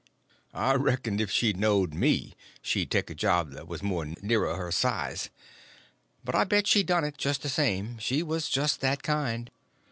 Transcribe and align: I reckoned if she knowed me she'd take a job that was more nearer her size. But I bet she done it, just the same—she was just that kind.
I 0.55 0.73
reckoned 0.73 1.21
if 1.21 1.29
she 1.29 1.53
knowed 1.53 1.93
me 1.93 2.33
she'd 2.63 2.89
take 2.89 3.11
a 3.11 3.13
job 3.13 3.51
that 3.51 3.67
was 3.67 3.83
more 3.83 4.03
nearer 4.03 4.55
her 4.55 4.71
size. 4.71 5.29
But 6.23 6.33
I 6.33 6.43
bet 6.43 6.65
she 6.65 6.81
done 6.81 7.03
it, 7.03 7.19
just 7.19 7.43
the 7.43 7.49
same—she 7.49 8.23
was 8.23 8.49
just 8.49 8.81
that 8.81 9.03
kind. 9.03 9.51